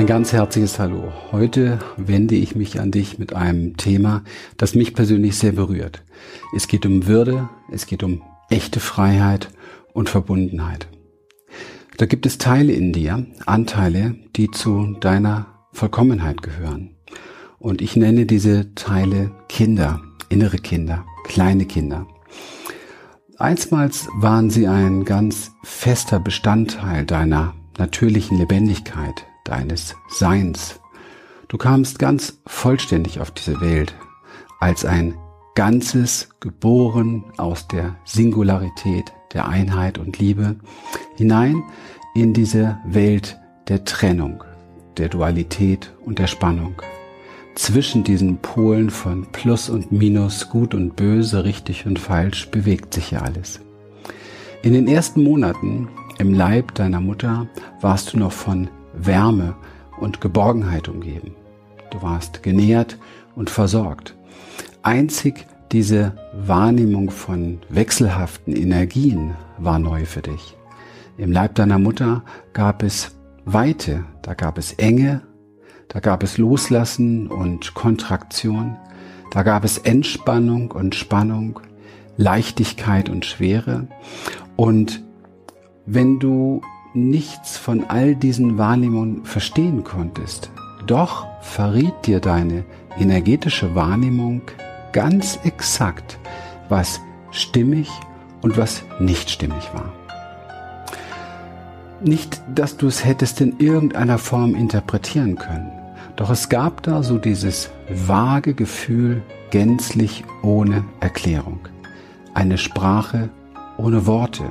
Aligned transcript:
Ein 0.00 0.06
ganz 0.06 0.32
herzliches 0.32 0.78
Hallo. 0.78 1.12
Heute 1.30 1.78
wende 1.98 2.34
ich 2.34 2.56
mich 2.56 2.80
an 2.80 2.90
dich 2.90 3.18
mit 3.18 3.34
einem 3.34 3.76
Thema, 3.76 4.22
das 4.56 4.74
mich 4.74 4.94
persönlich 4.94 5.36
sehr 5.36 5.52
berührt. 5.52 6.02
Es 6.56 6.68
geht 6.68 6.86
um 6.86 7.06
Würde, 7.06 7.50
es 7.70 7.84
geht 7.84 8.02
um 8.02 8.22
echte 8.48 8.80
Freiheit 8.80 9.50
und 9.92 10.08
Verbundenheit. 10.08 10.88
Da 11.98 12.06
gibt 12.06 12.24
es 12.24 12.38
Teile 12.38 12.72
in 12.72 12.94
dir, 12.94 13.26
Anteile, 13.44 14.14
die 14.36 14.50
zu 14.50 14.96
deiner 15.00 15.48
Vollkommenheit 15.74 16.40
gehören. 16.40 16.96
Und 17.58 17.82
ich 17.82 17.94
nenne 17.94 18.24
diese 18.24 18.74
Teile 18.74 19.32
Kinder, 19.50 20.00
innere 20.30 20.56
Kinder, 20.56 21.04
kleine 21.24 21.66
Kinder. 21.66 22.06
Einstmals 23.36 24.08
waren 24.14 24.48
sie 24.48 24.66
ein 24.66 25.04
ganz 25.04 25.52
fester 25.62 26.20
Bestandteil 26.20 27.04
deiner 27.04 27.52
natürlichen 27.76 28.38
Lebendigkeit, 28.38 29.26
deines 29.50 29.96
Seins. 30.08 30.80
Du 31.48 31.58
kamst 31.58 31.98
ganz 31.98 32.38
vollständig 32.46 33.20
auf 33.20 33.30
diese 33.32 33.60
Welt 33.60 33.94
als 34.60 34.84
ein 34.84 35.14
Ganzes, 35.54 36.28
geboren 36.38 37.24
aus 37.36 37.66
der 37.66 37.96
Singularität, 38.04 39.12
der 39.34 39.48
Einheit 39.48 39.98
und 39.98 40.18
Liebe, 40.18 40.56
hinein 41.16 41.62
in 42.14 42.32
diese 42.34 42.78
Welt 42.86 43.38
der 43.68 43.84
Trennung, 43.84 44.44
der 44.96 45.08
Dualität 45.08 45.92
und 46.04 46.18
der 46.18 46.28
Spannung. 46.28 46.80
Zwischen 47.56 48.04
diesen 48.04 48.38
Polen 48.38 48.90
von 48.90 49.26
Plus 49.32 49.68
und 49.68 49.90
Minus, 49.90 50.48
Gut 50.50 50.72
und 50.72 50.94
Böse, 50.94 51.44
richtig 51.44 51.84
und 51.84 51.98
falsch 51.98 52.48
bewegt 52.50 52.94
sich 52.94 53.10
ja 53.10 53.22
alles. 53.22 53.60
In 54.62 54.72
den 54.72 54.86
ersten 54.86 55.22
Monaten 55.24 55.88
im 56.18 56.32
Leib 56.32 56.74
deiner 56.74 57.00
Mutter 57.00 57.48
warst 57.80 58.12
du 58.12 58.18
noch 58.18 58.32
von 58.32 58.68
Wärme 59.06 59.54
und 59.98 60.20
Geborgenheit 60.20 60.88
umgeben. 60.88 61.34
Du 61.90 62.02
warst 62.02 62.42
genährt 62.42 62.98
und 63.34 63.50
versorgt. 63.50 64.14
Einzig 64.82 65.46
diese 65.72 66.14
Wahrnehmung 66.34 67.10
von 67.10 67.60
wechselhaften 67.68 68.56
Energien 68.56 69.34
war 69.58 69.78
neu 69.78 70.04
für 70.04 70.22
dich. 70.22 70.56
Im 71.16 71.32
Leib 71.32 71.54
deiner 71.54 71.78
Mutter 71.78 72.22
gab 72.52 72.82
es 72.82 73.14
Weite, 73.44 74.04
da 74.22 74.34
gab 74.34 74.58
es 74.58 74.72
Enge, 74.72 75.22
da 75.88 76.00
gab 76.00 76.22
es 76.22 76.38
Loslassen 76.38 77.28
und 77.28 77.74
Kontraktion, 77.74 78.76
da 79.30 79.42
gab 79.42 79.64
es 79.64 79.78
Entspannung 79.78 80.70
und 80.70 80.94
Spannung, 80.94 81.60
Leichtigkeit 82.16 83.08
und 83.08 83.24
Schwere. 83.24 83.86
Und 84.56 85.02
wenn 85.86 86.18
du 86.18 86.62
nichts 86.94 87.56
von 87.56 87.84
all 87.88 88.14
diesen 88.14 88.58
Wahrnehmungen 88.58 89.24
verstehen 89.24 89.84
konntest, 89.84 90.50
doch 90.86 91.26
verriet 91.40 91.94
dir 92.04 92.20
deine 92.20 92.64
energetische 92.98 93.74
Wahrnehmung 93.74 94.42
ganz 94.92 95.38
exakt, 95.44 96.18
was 96.68 97.00
stimmig 97.30 97.88
und 98.42 98.56
was 98.56 98.82
nicht 98.98 99.30
stimmig 99.30 99.72
war. 99.72 99.92
Nicht, 102.02 102.40
dass 102.54 102.76
du 102.76 102.86
es 102.86 103.04
hättest 103.04 103.40
in 103.40 103.58
irgendeiner 103.58 104.18
Form 104.18 104.54
interpretieren 104.54 105.36
können, 105.36 105.70
doch 106.16 106.30
es 106.30 106.48
gab 106.48 106.82
da 106.82 107.02
so 107.02 107.18
dieses 107.18 107.70
vage 107.88 108.54
Gefühl 108.54 109.22
gänzlich 109.50 110.24
ohne 110.42 110.84
Erklärung. 111.00 111.60
Eine 112.32 112.58
Sprache 112.58 113.28
ohne 113.80 114.06
Worte, 114.06 114.44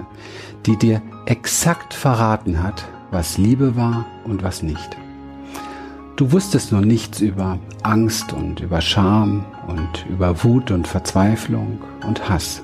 die 0.65 0.77
dir 0.77 1.01
exakt 1.25 1.93
verraten 1.93 2.61
hat, 2.63 2.87
was 3.11 3.37
Liebe 3.37 3.75
war 3.75 4.05
und 4.25 4.43
was 4.43 4.63
nicht. 4.63 4.97
Du 6.15 6.33
wusstest 6.33 6.73
noch 6.73 6.81
nichts 6.81 7.21
über 7.21 7.59
Angst 7.81 8.33
und 8.33 8.59
über 8.59 8.81
Scham 8.81 9.45
und 9.67 10.05
über 10.09 10.43
Wut 10.43 10.69
und 10.69 10.87
Verzweiflung 10.87 11.79
und 12.05 12.27
Hass. 12.29 12.61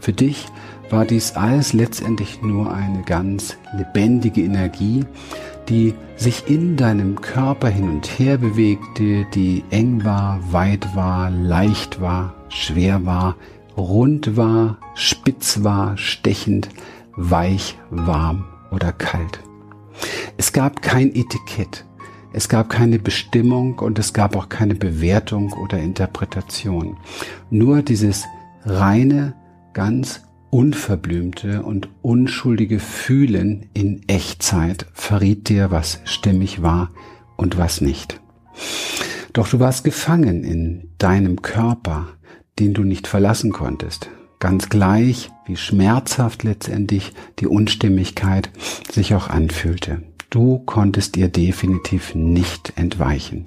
Für 0.00 0.12
dich 0.12 0.46
war 0.88 1.04
dies 1.04 1.32
alles 1.36 1.72
letztendlich 1.72 2.40
nur 2.42 2.72
eine 2.72 3.02
ganz 3.02 3.56
lebendige 3.76 4.42
Energie, 4.42 5.04
die 5.68 5.94
sich 6.16 6.48
in 6.48 6.76
deinem 6.76 7.20
Körper 7.20 7.68
hin 7.68 7.88
und 7.90 8.06
her 8.18 8.38
bewegte, 8.38 9.26
die 9.34 9.64
eng 9.70 10.04
war, 10.04 10.40
weit 10.50 10.94
war, 10.94 11.30
leicht 11.30 12.00
war, 12.00 12.34
schwer 12.48 13.04
war, 13.04 13.36
rund 13.76 14.36
war, 14.36 14.78
spitz 14.94 15.62
war, 15.62 15.96
stechend, 15.96 16.68
weich, 17.16 17.78
warm 17.90 18.44
oder 18.70 18.92
kalt. 18.92 19.40
Es 20.36 20.52
gab 20.52 20.82
kein 20.82 21.14
Etikett, 21.14 21.84
es 22.32 22.48
gab 22.48 22.68
keine 22.68 22.98
Bestimmung 22.98 23.78
und 23.78 23.98
es 23.98 24.12
gab 24.12 24.36
auch 24.36 24.48
keine 24.48 24.74
Bewertung 24.74 25.52
oder 25.52 25.78
Interpretation. 25.78 26.96
Nur 27.50 27.82
dieses 27.82 28.24
reine, 28.64 29.34
ganz 29.72 30.22
unverblümte 30.50 31.62
und 31.62 31.88
unschuldige 32.02 32.78
Fühlen 32.78 33.68
in 33.74 34.02
Echtzeit 34.08 34.86
verriet 34.92 35.48
dir, 35.48 35.70
was 35.70 36.00
stimmig 36.04 36.62
war 36.62 36.90
und 37.36 37.58
was 37.58 37.80
nicht. 37.80 38.20
Doch 39.32 39.48
du 39.48 39.60
warst 39.60 39.84
gefangen 39.84 40.44
in 40.44 40.90
deinem 40.98 41.42
Körper, 41.42 42.08
den 42.58 42.74
du 42.74 42.82
nicht 42.82 43.06
verlassen 43.06 43.52
konntest. 43.52 44.08
Ganz 44.38 44.68
gleich, 44.68 45.30
wie 45.46 45.56
schmerzhaft 45.56 46.42
letztendlich 46.42 47.12
die 47.38 47.46
Unstimmigkeit 47.46 48.50
sich 48.90 49.14
auch 49.14 49.28
anfühlte. 49.28 50.02
Du 50.30 50.58
konntest 50.58 51.16
ihr 51.16 51.28
definitiv 51.28 52.14
nicht 52.14 52.74
entweichen. 52.76 53.46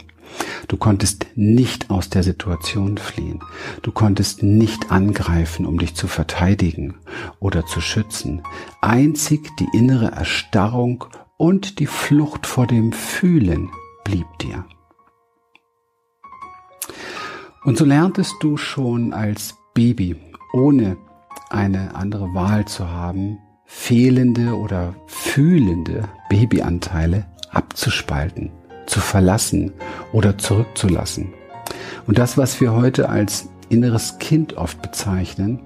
Du 0.67 0.77
konntest 0.77 1.25
nicht 1.35 1.89
aus 1.89 2.09
der 2.09 2.23
Situation 2.23 2.97
fliehen. 2.97 3.39
Du 3.81 3.91
konntest 3.91 4.43
nicht 4.43 4.91
angreifen, 4.91 5.65
um 5.65 5.79
dich 5.79 5.95
zu 5.95 6.07
verteidigen 6.07 6.95
oder 7.39 7.65
zu 7.65 7.81
schützen. 7.81 8.41
Einzig 8.81 9.49
die 9.57 9.67
innere 9.77 10.11
Erstarrung 10.11 11.05
und 11.37 11.79
die 11.79 11.87
Flucht 11.87 12.45
vor 12.45 12.67
dem 12.67 12.91
Fühlen 12.91 13.69
blieb 14.03 14.27
dir. 14.39 14.65
Und 17.69 17.77
so 17.77 17.85
lerntest 17.85 18.33
du 18.39 18.57
schon 18.57 19.13
als 19.13 19.55
Baby, 19.75 20.15
ohne 20.53 20.97
eine 21.51 21.93
andere 21.93 22.33
Wahl 22.33 22.65
zu 22.65 22.89
haben, 22.89 23.37
fehlende 23.63 24.57
oder 24.57 24.95
fühlende 25.05 26.09
Babyanteile 26.31 27.27
abzuspalten 27.51 28.49
zu 28.87 28.99
verlassen 28.99 29.71
oder 30.13 30.35
zurückzulassen. 30.39 31.31
Und 32.07 32.17
das, 32.17 32.39
was 32.39 32.59
wir 32.59 32.73
heute 32.73 33.07
als 33.07 33.49
inneres 33.69 34.17
Kind 34.17 34.57
oft 34.57 34.81
bezeichnen, 34.81 35.59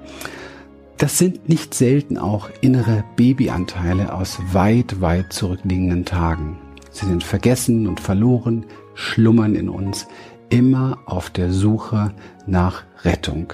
das 0.97 1.17
sind 1.17 1.47
nicht 1.47 1.73
selten 1.73 2.17
auch 2.17 2.49
innere 2.59 3.05
Babyanteile 3.15 4.13
aus 4.13 4.39
weit, 4.51 4.99
weit 4.99 5.31
zurückliegenden 5.31 6.03
Tagen. 6.03 6.59
Sie 6.91 7.05
sind 7.05 7.23
vergessen 7.23 7.87
und 7.87 8.01
verloren, 8.01 8.65
schlummern 8.93 9.55
in 9.55 9.69
uns, 9.69 10.05
immer 10.53 10.99
auf 11.07 11.31
der 11.31 11.51
Suche 11.51 12.13
nach 12.45 12.83
Rettung, 13.03 13.53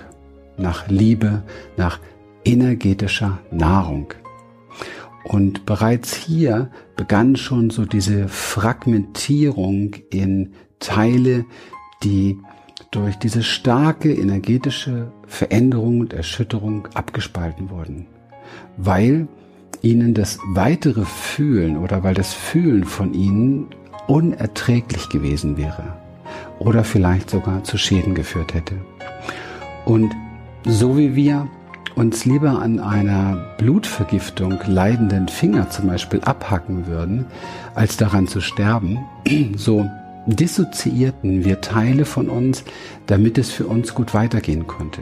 nach 0.58 0.90
Liebe, 0.90 1.44
nach 1.78 1.98
energetischer 2.44 3.40
Nahrung. 3.52 4.14
Und 5.24 5.66
bereits 5.66 6.14
hier 6.14 6.70
begann 6.98 7.38
schon 7.38 7.70
so 7.70 7.86
diese 7.86 8.28
Fragmentierung 8.28 9.96
in 10.10 10.52
Teile, 10.80 11.46
die 12.04 12.38
durch 12.92 13.16
diese 13.16 13.44
starke 13.44 14.14
energetische 14.14 15.14
Veränderung 15.26 16.02
und 16.02 16.12
Erschütterung 16.12 16.90
abgespalten 16.96 17.70
wurden, 17.70 18.08
weil 18.76 19.30
ihnen 19.82 20.14
das 20.14 20.38
weitere 20.50 21.06
Fühlen 21.06 21.78
oder 21.78 22.04
weil 22.04 22.14
das 22.14 22.34
Fühlen 22.34 22.84
von 22.84 23.14
ihnen 23.14 23.68
unerträglich 24.08 25.08
gewesen 25.08 25.56
wäre 25.56 26.09
oder 26.60 26.84
vielleicht 26.84 27.30
sogar 27.30 27.64
zu 27.64 27.78
Schäden 27.78 28.14
geführt 28.14 28.54
hätte. 28.54 28.76
Und 29.86 30.14
so 30.66 30.98
wie 30.98 31.16
wir 31.16 31.48
uns 31.96 32.26
lieber 32.26 32.62
an 32.62 32.80
einer 32.80 33.56
Blutvergiftung 33.58 34.60
leidenden 34.68 35.28
Finger 35.28 35.70
zum 35.70 35.88
Beispiel 35.88 36.22
abhacken 36.22 36.88
würden, 36.88 37.26
als 37.76 37.98
daran 37.98 38.28
zu 38.28 38.42
sterben, 38.42 39.00
so 39.56 39.90
dissoziierten 40.26 41.44
wir 41.44 41.62
Teile 41.62 42.06
von 42.06 42.30
uns, 42.30 42.64
damit 43.08 43.38
es 43.38 43.52
für 43.52 43.66
uns 43.66 43.94
gut 43.96 44.14
weitergehen 44.14 44.68
konnte. 44.68 45.02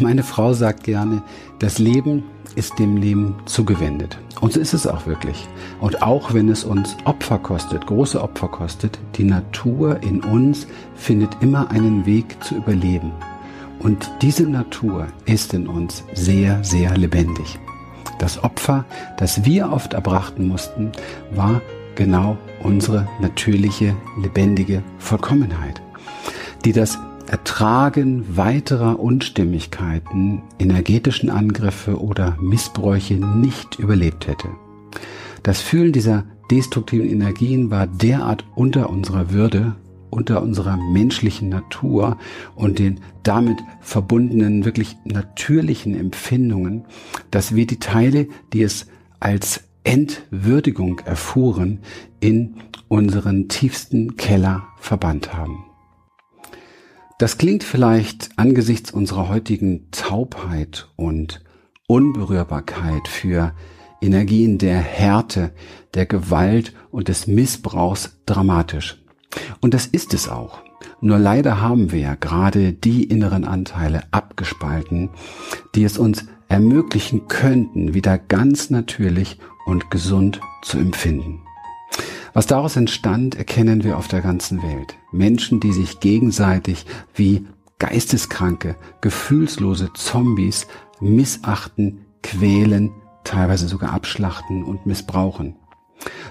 Meine 0.00 0.22
Frau 0.22 0.52
sagt 0.52 0.84
gerne, 0.84 1.22
das 1.58 1.78
Leben 1.78 2.24
ist 2.54 2.78
dem 2.78 2.96
Leben 2.96 3.36
zugewendet. 3.46 4.18
Und 4.40 4.52
so 4.52 4.60
ist 4.60 4.74
es 4.74 4.86
auch 4.86 5.06
wirklich. 5.06 5.48
Und 5.80 6.02
auch 6.02 6.32
wenn 6.32 6.48
es 6.48 6.64
uns 6.64 6.96
Opfer 7.04 7.38
kostet, 7.38 7.86
große 7.86 8.20
Opfer 8.22 8.48
kostet, 8.48 8.98
die 9.16 9.24
Natur 9.24 10.02
in 10.02 10.22
uns 10.22 10.66
findet 10.94 11.30
immer 11.40 11.70
einen 11.70 12.06
Weg 12.06 12.42
zu 12.42 12.56
überleben. 12.56 13.12
Und 13.80 14.10
diese 14.22 14.44
Natur 14.44 15.06
ist 15.24 15.54
in 15.54 15.66
uns 15.66 16.04
sehr, 16.14 16.62
sehr 16.62 16.96
lebendig. 16.96 17.58
Das 18.18 18.42
Opfer, 18.42 18.84
das 19.16 19.44
wir 19.44 19.70
oft 19.72 19.94
erbrachten 19.94 20.48
mussten, 20.48 20.90
war 21.30 21.60
genau 21.94 22.36
unsere 22.62 23.08
natürliche, 23.20 23.94
lebendige 24.20 24.82
Vollkommenheit, 24.98 25.80
die 26.64 26.72
das 26.72 26.98
Ertragen 27.28 28.36
weiterer 28.36 28.98
Unstimmigkeiten, 28.98 30.42
energetischen 30.58 31.28
Angriffe 31.28 32.00
oder 32.00 32.38
Missbräuche 32.40 33.14
nicht 33.14 33.78
überlebt 33.78 34.26
hätte. 34.26 34.48
Das 35.42 35.60
Fühlen 35.60 35.92
dieser 35.92 36.24
destruktiven 36.50 37.08
Energien 37.08 37.70
war 37.70 37.86
derart 37.86 38.44
unter 38.54 38.88
unserer 38.88 39.30
Würde, 39.30 39.76
unter 40.10 40.42
unserer 40.42 40.78
menschlichen 40.78 41.50
Natur 41.50 42.16
und 42.54 42.78
den 42.78 43.00
damit 43.22 43.58
verbundenen 43.80 44.64
wirklich 44.64 44.96
natürlichen 45.04 45.94
Empfindungen, 45.94 46.86
dass 47.30 47.54
wir 47.54 47.66
die 47.66 47.78
Teile, 47.78 48.26
die 48.54 48.62
es 48.62 48.86
als 49.20 49.64
Entwürdigung 49.84 51.00
erfuhren, 51.00 51.80
in 52.20 52.56
unseren 52.88 53.48
tiefsten 53.48 54.16
Keller 54.16 54.66
verbannt 54.78 55.34
haben. 55.34 55.67
Das 57.18 57.36
klingt 57.36 57.64
vielleicht 57.64 58.30
angesichts 58.36 58.92
unserer 58.92 59.28
heutigen 59.28 59.90
Taubheit 59.90 60.88
und 60.94 61.42
Unberührbarkeit 61.88 63.08
für 63.08 63.54
Energien 64.00 64.58
der 64.58 64.78
Härte, 64.78 65.50
der 65.94 66.06
Gewalt 66.06 66.74
und 66.92 67.08
des 67.08 67.26
Missbrauchs 67.26 68.20
dramatisch. 68.24 69.02
Und 69.60 69.74
das 69.74 69.86
ist 69.86 70.14
es 70.14 70.28
auch. 70.28 70.60
Nur 71.00 71.18
leider 71.18 71.60
haben 71.60 71.90
wir 71.90 72.14
gerade 72.14 72.72
die 72.72 73.02
inneren 73.02 73.44
Anteile 73.44 74.02
abgespalten, 74.12 75.10
die 75.74 75.82
es 75.82 75.98
uns 75.98 76.26
ermöglichen 76.48 77.26
könnten, 77.26 77.94
wieder 77.94 78.16
ganz 78.16 78.70
natürlich 78.70 79.40
und 79.66 79.90
gesund 79.90 80.40
zu 80.62 80.78
empfinden. 80.78 81.42
Was 82.38 82.46
daraus 82.46 82.76
entstand, 82.76 83.34
erkennen 83.34 83.82
wir 83.82 83.98
auf 83.98 84.06
der 84.06 84.20
ganzen 84.20 84.62
Welt. 84.62 84.96
Menschen, 85.10 85.58
die 85.58 85.72
sich 85.72 85.98
gegenseitig 85.98 86.86
wie 87.12 87.44
geisteskranke, 87.80 88.76
gefühlslose 89.00 89.90
Zombies 89.94 90.68
missachten, 91.00 92.04
quälen, 92.22 92.92
teilweise 93.24 93.66
sogar 93.66 93.92
abschlachten 93.92 94.62
und 94.62 94.86
missbrauchen. 94.86 95.56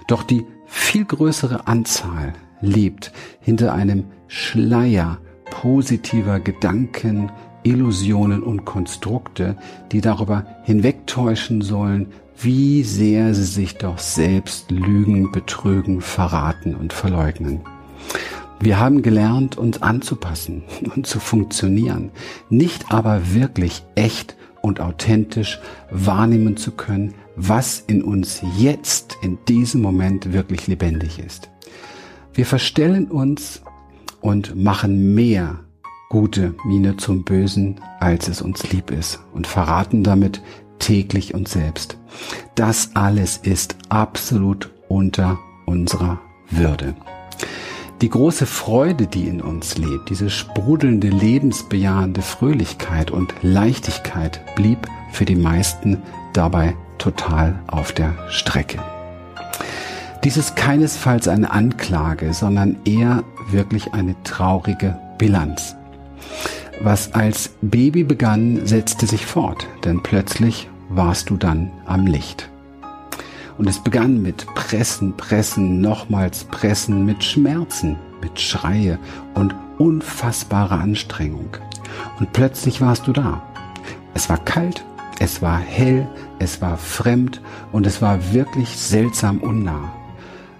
Doch 0.08 0.24
die 0.24 0.46
viel 0.66 1.04
größere 1.04 1.68
Anzahl 1.68 2.32
lebt 2.62 3.12
hinter 3.42 3.74
einem 3.74 4.06
Schleier 4.30 5.18
positiver 5.52 6.40
Gedanken, 6.40 7.34
Illusionen 7.64 8.44
und 8.44 8.64
Konstrukte, 8.64 9.58
die 9.92 10.00
darüber 10.00 10.46
hinwegtäuschen 10.64 11.62
sollen, 11.62 12.14
wie 12.40 12.84
sehr 12.84 13.34
sie 13.34 13.46
sich 13.46 13.78
doch 13.78 13.98
selbst 13.98 14.70
lügen, 14.72 15.32
betrügen, 15.32 16.02
verraten 16.02 16.76
und 16.76 16.94
verleugnen. 16.94 17.62
Wir 18.60 18.80
haben 18.80 19.02
gelernt, 19.02 19.58
uns 19.58 19.82
anzupassen 19.82 20.64
und 20.96 21.08
zu 21.08 21.20
funktionieren, 21.20 22.12
nicht 22.50 22.92
aber 22.92 23.34
wirklich 23.34 23.84
echt 23.96 24.36
und 24.62 24.82
authentisch 24.82 25.60
wahrnehmen 25.92 26.58
zu 26.58 26.72
können, 26.72 27.14
was 27.36 27.84
in 27.86 28.04
uns 28.04 28.42
jetzt, 28.58 29.16
in 29.22 29.38
diesem 29.48 29.82
Moment 29.82 30.34
wirklich 30.34 30.68
lebendig 30.68 31.20
ist. 31.20 31.50
Wir 32.34 32.46
verstellen 32.46 33.06
uns 33.06 33.62
und 34.22 34.56
machen 34.56 35.14
mehr 35.14 35.60
gute 36.10 36.56
Miene 36.66 36.98
zum 36.98 37.24
Bösen, 37.24 37.80
als 38.00 38.28
es 38.28 38.42
uns 38.42 38.72
lieb 38.72 38.92
ist 38.92 39.20
und 39.34 39.46
verraten 39.46 40.04
damit 40.04 40.42
täglich 40.80 41.34
uns 41.34 41.52
selbst. 41.52 41.98
Das 42.56 42.92
alles 42.96 43.38
ist 43.38 43.76
absolut 43.90 44.70
unter 44.88 45.38
unserer 45.66 46.20
Würde. 46.50 46.96
Die 48.02 48.10
große 48.10 48.46
Freude, 48.46 49.08
die 49.08 49.28
in 49.28 49.42
uns 49.42 49.78
lebt, 49.78 50.10
diese 50.12 50.30
sprudelnde, 50.30 51.08
lebensbejahende 51.10 52.22
Fröhlichkeit 52.22 53.10
und 53.10 53.34
Leichtigkeit 53.42 54.40
blieb 54.56 54.88
für 55.12 55.26
die 55.26 55.36
meisten 55.36 55.98
dabei 56.34 56.76
total 57.00 57.60
auf 57.68 57.94
der 57.94 58.14
Strecke. 58.30 58.80
Dies 60.24 60.38
ist 60.38 60.56
keinesfalls 60.56 61.28
eine 61.28 61.52
Anklage, 61.52 62.34
sondern 62.34 62.78
eher 62.86 63.24
wirklich 63.50 63.94
eine 63.94 64.16
traurige 64.24 64.98
Bilanz. 65.18 65.76
Was 66.82 67.14
als 67.14 67.56
Baby 67.62 68.04
begann, 68.04 68.66
setzte 68.66 69.08
sich 69.08 69.26
fort, 69.26 69.68
denn 69.84 70.04
plötzlich 70.04 70.70
warst 70.90 71.30
du 71.30 71.38
dann 71.38 71.72
am 71.86 72.06
Licht. 72.06 72.50
Und 73.58 73.68
es 73.68 73.80
begann 73.80 74.22
mit 74.22 74.46
Pressen, 74.54 75.18
Pressen, 75.18 75.82
nochmals 75.82 76.44
Pressen, 76.44 77.04
mit 77.06 77.24
Schmerzen, 77.24 77.98
mit 78.22 78.40
Schreie 78.40 79.00
und 79.34 79.56
unfassbarer 79.80 80.80
Anstrengung. 80.80 81.50
Und 82.20 82.32
plötzlich 82.34 82.80
warst 82.80 83.08
du 83.08 83.14
da. 83.14 83.42
Es 84.14 84.30
war 84.30 84.38
kalt, 84.38 84.86
es 85.20 85.42
war 85.42 85.58
hell, 85.58 86.08
es 86.38 86.62
war 86.62 86.78
fremd 86.78 87.42
und 87.72 87.88
es 87.88 88.02
war 88.02 88.34
wirklich 88.34 88.78
seltsam 88.78 89.40
unnah. 89.40 89.92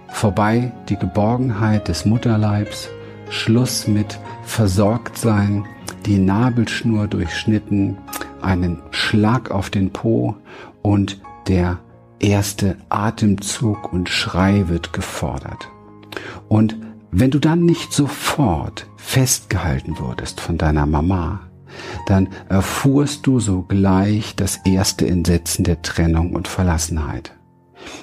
Vorbei 0.08 0.72
die 0.88 0.96
Geborgenheit 0.96 1.86
des 1.86 2.04
Mutterleibs, 2.04 2.88
Schluss 3.30 3.86
mit 3.86 4.18
Versorgtsein, 4.42 5.64
die 6.06 6.18
Nabelschnur 6.18 7.06
durchschnitten, 7.06 7.98
einen 8.40 8.82
Schlag 8.90 9.50
auf 9.50 9.70
den 9.70 9.90
Po 9.92 10.36
und 10.82 11.20
der 11.48 11.78
erste 12.20 12.76
Atemzug 12.88 13.92
und 13.92 14.08
Schrei 14.08 14.68
wird 14.68 14.92
gefordert. 14.92 15.68
Und 16.48 16.76
wenn 17.10 17.30
du 17.30 17.38
dann 17.38 17.60
nicht 17.60 17.92
sofort 17.92 18.86
festgehalten 18.96 19.98
wurdest 19.98 20.40
von 20.40 20.58
deiner 20.58 20.86
Mama, 20.86 21.40
dann 22.06 22.28
erfuhrst 22.48 23.26
du 23.26 23.40
sogleich 23.40 24.36
das 24.36 24.58
erste 24.64 25.06
Entsetzen 25.06 25.64
der 25.64 25.82
Trennung 25.82 26.34
und 26.34 26.48
Verlassenheit. 26.48 27.32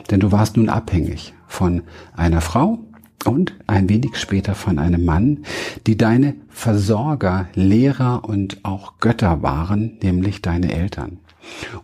Denn 0.10 0.20
du 0.20 0.32
warst 0.32 0.58
nun 0.58 0.70
abhängig 0.70 1.34
von 1.48 1.84
einer 2.16 2.42
Frau, 2.42 2.80
und 3.26 3.56
ein 3.68 3.90
wenig 3.90 4.18
später 4.18 4.56
von 4.56 4.80
einem 4.80 5.06
Mann, 5.06 5.40
die 5.88 5.98
deine 5.98 6.36
Versorger, 6.50 7.48
Lehrer 7.54 8.24
und 8.24 8.64
auch 8.64 9.00
Götter 9.00 9.42
waren, 9.42 9.98
nämlich 10.02 10.42
deine 10.42 10.74
Eltern. 10.74 11.20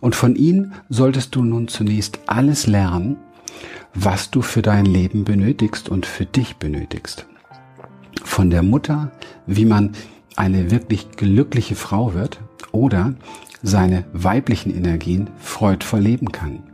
Und 0.00 0.14
von 0.14 0.36
ihnen 0.36 0.72
solltest 0.88 1.34
du 1.34 1.44
nun 1.44 1.68
zunächst 1.68 2.20
alles 2.26 2.66
lernen, 2.66 3.16
was 3.94 4.30
du 4.30 4.42
für 4.42 4.62
dein 4.62 4.86
Leben 4.86 5.24
benötigst 5.24 5.88
und 5.88 6.06
für 6.06 6.24
dich 6.24 6.56
benötigst. 6.56 7.26
Von 8.24 8.50
der 8.50 8.62
Mutter, 8.62 9.12
wie 9.46 9.64
man 9.64 9.92
eine 10.36 10.70
wirklich 10.70 11.10
glückliche 11.10 11.74
Frau 11.74 12.14
wird 12.14 12.40
oder 12.72 13.14
seine 13.62 14.04
weiblichen 14.12 14.74
Energien 14.74 15.30
freudvoll 15.38 16.00
leben 16.00 16.32
kann. 16.32 16.71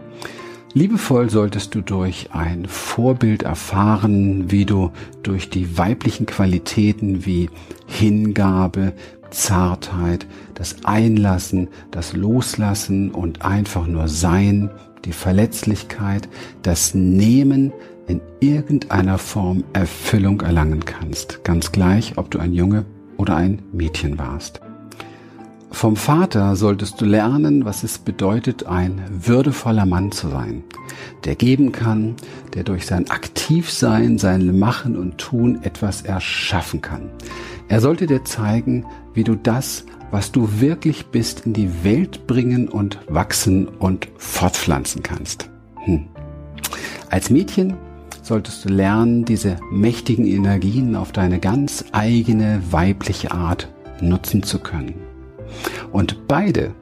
Liebevoll 0.75 1.31
solltest 1.31 1.75
du 1.75 1.81
durch 1.81 2.31
ein 2.33 2.67
Vorbild 2.67 3.43
erfahren, 3.43 4.51
wie 4.51 4.67
du 4.67 4.91
durch 5.23 5.49
die 5.49 5.79
weiblichen 5.79 6.27
Qualitäten 6.27 7.25
wie 7.25 7.49
Hingabe, 7.87 8.93
Zartheit, 9.31 10.27
das 10.55 10.85
Einlassen, 10.85 11.69
das 11.91 12.13
Loslassen 12.15 13.11
und 13.11 13.43
einfach 13.43 13.87
nur 13.87 14.09
Sein, 14.09 14.71
die 15.05 15.13
Verletzlichkeit, 15.13 16.29
das 16.63 16.95
Nehmen 16.95 17.73
in 18.07 18.21
irgendeiner 18.41 19.19
Form 19.19 19.65
Erfüllung 19.73 20.41
erlangen 20.43 20.85
kannst. 20.85 21.45
Ganz 21.45 21.73
gleich, 21.73 22.17
ob 22.17 22.31
du 22.31 22.39
ein 22.39 22.53
Junge 22.53 22.85
oder 23.17 23.37
ein 23.37 23.63
Mädchen 23.73 24.19
warst. 24.19 24.61
Vom 25.71 25.97
Vater 25.97 26.57
solltest 26.57 27.01
du 27.01 27.05
lernen, 27.05 27.65
was 27.65 27.83
es 27.85 27.99
bedeutet, 27.99 28.67
ein 28.67 29.03
würdevoller 29.11 29.87
Mann 29.87 30.11
zu 30.13 30.29
sein, 30.29 30.65
der 31.25 31.37
geben 31.37 31.73
kann, 31.73 32.17
der 32.55 32.65
durch 32.65 32.87
sein 32.87 33.11
Aktivsein, 33.11 34.19
sein 34.19 34.59
Machen 34.59 34.97
und 34.97 35.19
Tun 35.19 35.61
etwas 35.63 36.03
erschaffen 36.03 36.81
kann. 36.81 37.11
Er 37.69 37.81
sollte 37.81 38.07
dir 38.07 38.25
zeigen, 38.25 38.87
wie 39.13 39.25
du 39.25 39.35
das, 39.35 39.85
was 40.11 40.33
du 40.33 40.61
wirklich 40.61 41.07
bist, 41.09 41.45
in 41.45 41.53
die 41.53 41.85
Welt 41.85 42.27
bringen 42.27 42.69
und 42.69 42.99
wachsen 43.09 43.69
und 43.69 44.09
fortpflanzen 44.17 45.03
kannst. 45.03 45.51
Hm. 45.85 46.07
Als 47.11 47.29
Mädchen 47.29 47.77
solltest 48.23 48.65
du 48.65 48.71
lernen, 48.71 49.27
diese 49.27 49.57
mächtigen 49.71 50.27
Energien 50.27 50.97
auf 50.97 51.13
deine 51.13 51.41
ganz 51.41 51.85
eigene 51.93 52.63
weibliche 52.71 53.33
Art 53.33 53.69
nutzen 54.01 54.43
zu 54.43 54.59
können. 54.59 55.08
Und 55.93 56.29
beide 56.29 56.75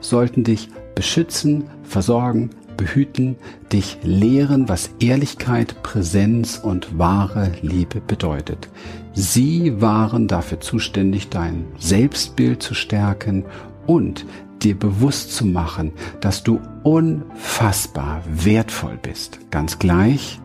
sollten 0.00 0.44
dich 0.44 0.68
beschützen, 0.94 1.64
versorgen, 1.84 2.50
behüten, 2.76 3.36
dich 3.72 3.98
lehren, 4.02 4.68
was 4.68 4.90
Ehrlichkeit, 5.00 5.82
Präsenz 5.82 6.58
und 6.58 6.98
wahre 6.98 7.52
Liebe 7.62 8.00
bedeutet. 8.00 8.68
Sie 9.14 9.80
waren 9.80 10.28
dafür 10.28 10.60
zuständig, 10.60 11.28
dein 11.30 11.64
Selbstbild 11.78 12.62
zu 12.62 12.74
stärken 12.74 13.44
und 13.86 14.26
dir 14.62 14.78
bewusst 14.78 15.34
zu 15.34 15.46
machen, 15.46 15.92
dass 16.20 16.42
du 16.42 16.60
unfassbar 16.82 18.22
wertvoll 18.28 18.98
bist. 19.00 19.38
Ganz 19.50 19.78
gleich, 19.78 20.40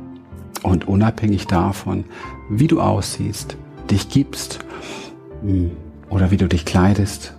und 0.63 0.88
unabhängig 0.88 1.48
davon, 1.48 2.06
wie 2.50 2.68
du 2.68 2.82
aussiehst, 2.82 3.58
dich 3.89 4.10
gibst 4.10 4.60
hm, 5.41 5.72
oder 6.10 6.32
wie 6.32 6.38
du 6.38 6.48
dich 6.48 6.65
kleidest 6.65 7.34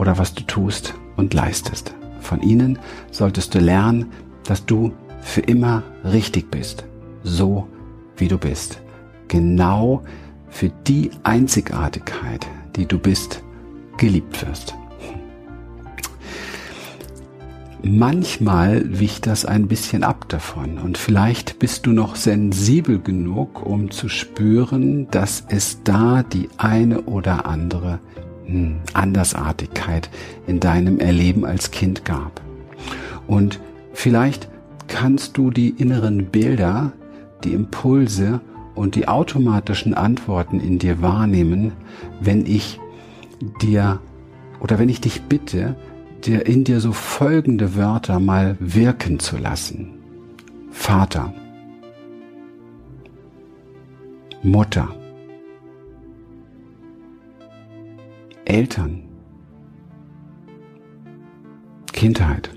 oder 0.00 0.16
was 0.16 0.32
du 0.34 0.42
tust 0.44 0.94
und 1.16 1.34
leistest. 1.34 1.94
Von 2.22 2.40
ihnen 2.40 2.78
solltest 3.10 3.54
du 3.54 3.58
lernen, 3.58 4.06
dass 4.44 4.64
du 4.64 4.92
für 5.20 5.42
immer 5.42 5.82
richtig 6.04 6.50
bist, 6.50 6.84
so 7.22 7.68
wie 8.16 8.28
du 8.28 8.38
bist. 8.38 8.80
Genau 9.28 10.02
für 10.48 10.70
die 10.86 11.10
Einzigartigkeit, 11.22 12.46
die 12.76 12.86
du 12.86 12.98
bist, 12.98 13.42
geliebt 13.98 14.44
wirst. 14.46 14.74
Manchmal 17.82 18.98
wicht 18.98 19.26
das 19.26 19.44
ein 19.44 19.68
bisschen 19.68 20.02
ab 20.02 20.28
davon 20.28 20.78
und 20.78 20.96
vielleicht 20.96 21.58
bist 21.58 21.84
du 21.84 21.92
noch 21.92 22.16
sensibel 22.16 23.00
genug, 23.00 23.64
um 23.64 23.90
zu 23.90 24.08
spüren, 24.08 25.08
dass 25.10 25.44
es 25.48 25.82
da 25.82 26.22
die 26.22 26.48
eine 26.56 27.02
oder 27.02 27.44
andere 27.44 28.00
Andersartigkeit 28.92 30.10
in 30.46 30.60
deinem 30.60 30.98
Erleben 30.98 31.44
als 31.44 31.70
Kind 31.70 32.04
gab. 32.04 32.40
Und 33.26 33.60
vielleicht 33.92 34.48
kannst 34.88 35.36
du 35.36 35.50
die 35.50 35.70
inneren 35.70 36.26
Bilder, 36.26 36.92
die 37.44 37.52
Impulse 37.52 38.40
und 38.74 38.94
die 38.94 39.08
automatischen 39.08 39.94
Antworten 39.94 40.60
in 40.60 40.78
dir 40.78 41.00
wahrnehmen, 41.02 41.72
wenn 42.20 42.46
ich 42.46 42.80
dir 43.62 44.00
oder 44.60 44.78
wenn 44.78 44.88
ich 44.88 45.00
dich 45.00 45.22
bitte, 45.22 45.76
dir 46.24 46.46
in 46.46 46.64
dir 46.64 46.80
so 46.80 46.92
folgende 46.92 47.76
Wörter 47.76 48.20
mal 48.20 48.56
wirken 48.60 49.18
zu 49.18 49.38
lassen. 49.38 49.94
Vater, 50.70 51.32
Mutter, 54.42 54.88
Eltern, 58.50 59.04
Kindheit, 61.92 62.50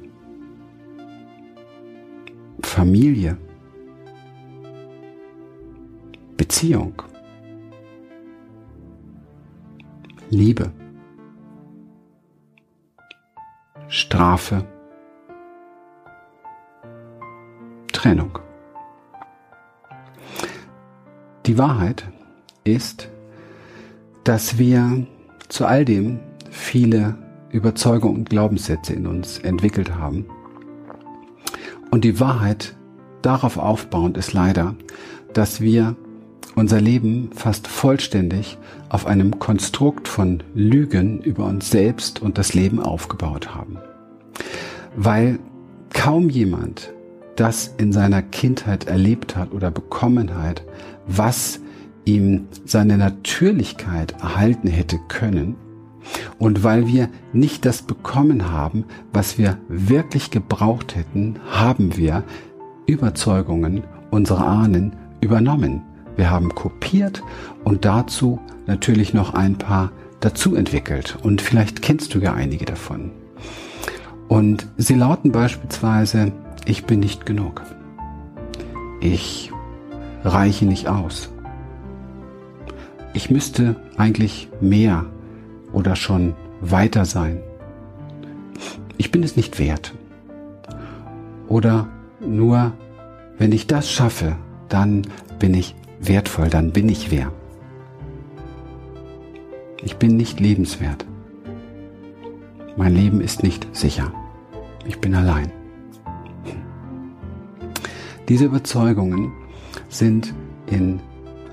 Familie, 2.63 3.37
Beziehung, 6.35 7.03
Liebe. 10.31 10.71
Strafe, 13.87 14.65
Trennung. 17.91 18.39
Die 21.45 21.59
Wahrheit 21.59 22.11
ist, 22.63 23.09
dass 24.23 24.57
wir 24.57 25.05
zu 25.49 25.65
all 25.65 25.85
dem 25.85 26.19
viele 26.49 27.15
Überzeugungen 27.51 28.17
und 28.17 28.29
Glaubenssätze 28.29 28.93
in 28.93 29.07
uns 29.07 29.39
entwickelt 29.39 29.95
haben. 29.95 30.25
Und 31.91 32.03
die 32.03 32.19
Wahrheit 32.19 32.75
darauf 33.21 33.57
aufbauend 33.57 34.17
ist 34.17 34.33
leider, 34.33 34.75
dass 35.33 35.61
wir 35.61 35.95
unser 36.55 36.81
Leben 36.81 37.29
fast 37.35 37.67
vollständig 37.67 38.57
auf 38.89 39.07
einem 39.07 39.39
Konstrukt 39.39 40.07
von 40.07 40.43
Lügen 40.53 41.21
über 41.21 41.45
uns 41.45 41.69
selbst 41.69 42.21
und 42.21 42.37
das 42.37 42.53
Leben 42.53 42.79
aufgebaut 42.79 43.55
haben. 43.55 43.77
Weil 44.95 45.39
kaum 45.93 46.29
jemand 46.29 46.91
das 47.35 47.73
in 47.77 47.91
seiner 47.91 48.21
Kindheit 48.21 48.87
erlebt 48.87 49.35
hat 49.35 49.53
oder 49.53 49.71
bekommen 49.71 50.35
hat, 50.35 50.63
was 51.07 51.59
ihm 52.05 52.47
seine 52.65 52.97
Natürlichkeit 52.97 54.13
erhalten 54.21 54.67
hätte 54.67 54.99
können, 55.07 55.55
und 56.37 56.65
weil 56.65 56.85
wir 56.85 57.07
nicht 57.31 57.65
das 57.65 57.81
bekommen 57.81 58.51
haben, 58.51 58.83
was 59.13 59.37
wir 59.37 59.57
wirklich 59.69 60.31
gebraucht 60.31 60.97
hätten, 60.97 61.39
haben 61.49 61.95
wir 61.95 62.25
Überzeugungen 62.85 63.83
unserer 64.11 64.45
Ahnen 64.45 64.97
übernommen 65.21 65.81
wir 66.15 66.29
haben 66.29 66.53
kopiert 66.53 67.23
und 67.63 67.85
dazu 67.85 68.39
natürlich 68.67 69.13
noch 69.13 69.33
ein 69.33 69.57
paar 69.57 69.91
dazu 70.19 70.55
entwickelt. 70.55 71.17
Und 71.21 71.41
vielleicht 71.41 71.81
kennst 71.81 72.13
du 72.13 72.19
ja 72.19 72.33
einige 72.33 72.65
davon. 72.65 73.11
Und 74.27 74.67
sie 74.77 74.95
lauten 74.95 75.31
beispielsweise, 75.31 76.31
ich 76.65 76.85
bin 76.85 76.99
nicht 76.99 77.25
genug. 77.25 77.61
Ich 79.01 79.51
reiche 80.23 80.65
nicht 80.65 80.87
aus. 80.87 81.32
Ich 83.13 83.29
müsste 83.29 83.75
eigentlich 83.95 84.49
mehr 84.59 85.05
oder 85.71 85.95
schon 85.95 86.33
weiter 86.61 87.05
sein. 87.05 87.41
Ich 88.97 89.11
bin 89.11 89.23
es 89.23 89.35
nicht 89.35 89.59
wert. 89.59 89.93
Oder 91.47 91.87
nur, 92.19 92.73
wenn 93.37 93.51
ich 93.51 93.67
das 93.67 93.91
schaffe, 93.91 94.35
dann 94.69 95.03
bin 95.37 95.53
ich 95.53 95.75
wertvoll, 95.99 96.49
dann 96.49 96.71
bin 96.71 96.89
ich 96.89 97.11
wer. 97.11 97.31
Ich 99.83 99.97
bin 99.97 100.15
nicht 100.15 100.39
lebenswert. 100.39 101.05
Mein 102.77 102.95
Leben 102.95 103.21
ist 103.21 103.43
nicht 103.43 103.67
sicher. 103.75 104.11
Ich 104.87 104.99
bin 104.99 105.13
allein. 105.13 105.51
Diese 108.29 108.45
Überzeugungen 108.45 109.31
sind 109.89 110.33
in 110.67 110.99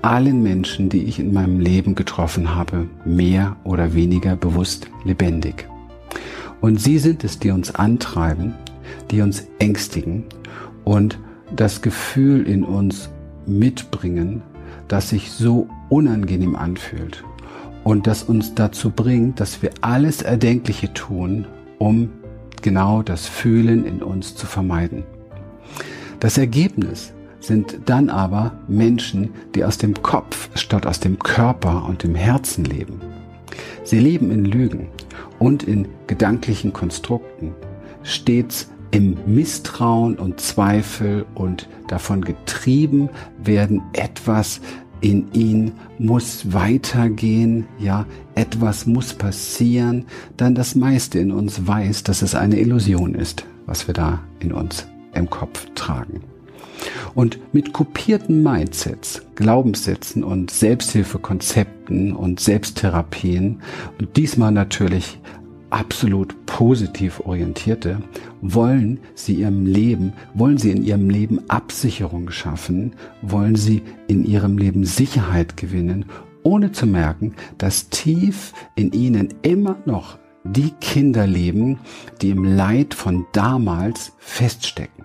allen 0.01 0.41
Menschen, 0.43 0.89
die 0.89 1.03
ich 1.03 1.19
in 1.19 1.33
meinem 1.33 1.59
Leben 1.59 1.95
getroffen 1.95 2.55
habe, 2.55 2.87
mehr 3.05 3.55
oder 3.63 3.93
weniger 3.93 4.35
bewusst 4.35 4.87
lebendig. 5.03 5.67
Und 6.59 6.79
sie 6.79 6.99
sind 6.99 7.23
es, 7.23 7.39
die 7.39 7.51
uns 7.51 7.73
antreiben, 7.73 8.55
die 9.09 9.21
uns 9.21 9.47
ängstigen 9.59 10.25
und 10.83 11.19
das 11.55 11.81
Gefühl 11.81 12.47
in 12.47 12.63
uns 12.63 13.09
mitbringen, 13.45 14.41
das 14.87 15.09
sich 15.09 15.31
so 15.31 15.67
unangenehm 15.89 16.55
anfühlt 16.55 17.23
und 17.83 18.07
das 18.07 18.23
uns 18.23 18.55
dazu 18.55 18.91
bringt, 18.91 19.39
dass 19.39 19.61
wir 19.61 19.71
alles 19.81 20.21
Erdenkliche 20.21 20.93
tun, 20.93 21.45
um 21.79 22.09
genau 22.61 23.01
das 23.01 23.27
Fühlen 23.27 23.85
in 23.85 24.03
uns 24.03 24.35
zu 24.35 24.45
vermeiden. 24.45 25.03
Das 26.19 26.37
Ergebnis 26.37 27.13
sind 27.41 27.79
dann 27.85 28.09
aber 28.09 28.53
Menschen, 28.67 29.31
die 29.53 29.65
aus 29.65 29.77
dem 29.77 30.01
Kopf 30.01 30.49
statt 30.55 30.85
aus 30.85 30.99
dem 30.99 31.19
Körper 31.19 31.85
und 31.85 32.03
dem 32.03 32.15
Herzen 32.15 32.63
leben. 32.63 33.01
Sie 33.83 33.99
leben 33.99 34.31
in 34.31 34.45
Lügen 34.45 34.87
und 35.39 35.63
in 35.63 35.87
gedanklichen 36.07 36.71
Konstrukten, 36.71 37.53
stets 38.03 38.69
im 38.91 39.17
Misstrauen 39.25 40.17
und 40.17 40.39
Zweifel 40.39 41.25
und 41.33 41.67
davon 41.87 42.23
getrieben 42.23 43.09
werden, 43.43 43.81
etwas 43.93 44.61
in 45.01 45.31
ihn 45.33 45.71
muss 45.97 46.53
weitergehen, 46.53 47.67
ja, 47.79 48.05
etwas 48.35 48.85
muss 48.85 49.13
passieren, 49.13 50.05
dann 50.37 50.53
das 50.53 50.75
meiste 50.75 51.19
in 51.19 51.31
uns 51.31 51.65
weiß, 51.65 52.03
dass 52.03 52.21
es 52.21 52.35
eine 52.35 52.59
Illusion 52.59 53.15
ist, 53.15 53.45
was 53.65 53.87
wir 53.87 53.93
da 53.93 54.19
in 54.39 54.51
uns 54.51 54.85
im 55.13 55.29
Kopf 55.29 55.65
tragen. 55.73 56.21
Und 57.13 57.39
mit 57.53 57.73
kopierten 57.73 58.41
Mindsets, 58.43 59.21
Glaubenssätzen 59.35 60.23
und 60.23 60.51
Selbsthilfekonzepten 60.51 62.13
und 62.13 62.39
Selbsttherapien 62.39 63.61
und 63.99 64.17
diesmal 64.17 64.51
natürlich 64.51 65.19
absolut 65.71 66.45
positiv 66.45 67.21
orientierte, 67.21 68.01
wollen 68.41 68.99
sie 69.15 69.35
ihrem 69.35 69.65
Leben, 69.65 70.13
wollen 70.33 70.57
sie 70.57 70.71
in 70.71 70.83
ihrem 70.83 71.09
Leben 71.09 71.49
Absicherung 71.49 72.29
schaffen, 72.29 72.93
wollen 73.21 73.55
sie 73.55 73.81
in 74.07 74.25
ihrem 74.25 74.57
Leben 74.57 74.85
Sicherheit 74.85 75.57
gewinnen, 75.57 76.05
ohne 76.43 76.71
zu 76.71 76.85
merken, 76.85 77.35
dass 77.57 77.89
tief 77.89 78.53
in 78.75 78.91
ihnen 78.91 79.29
immer 79.41 79.77
noch 79.85 80.17
die 80.43 80.71
Kinder 80.81 81.27
leben, 81.27 81.79
die 82.21 82.31
im 82.31 82.43
Leid 82.43 82.93
von 82.93 83.25
damals 83.31 84.13
feststecken. 84.17 85.00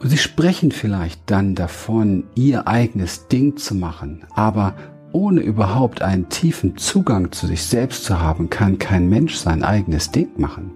Und 0.00 0.10
sie 0.10 0.18
sprechen 0.18 0.70
vielleicht 0.70 1.22
dann 1.26 1.54
davon, 1.54 2.24
ihr 2.34 2.68
eigenes 2.68 3.26
Ding 3.28 3.56
zu 3.56 3.74
machen, 3.74 4.24
aber 4.34 4.74
ohne 5.12 5.40
überhaupt 5.40 6.02
einen 6.02 6.28
tiefen 6.28 6.76
Zugang 6.76 7.32
zu 7.32 7.46
sich 7.46 7.62
selbst 7.64 8.04
zu 8.04 8.20
haben, 8.20 8.50
kann 8.50 8.78
kein 8.78 9.08
Mensch 9.08 9.36
sein 9.36 9.62
eigenes 9.62 10.10
Ding 10.10 10.28
machen. 10.36 10.70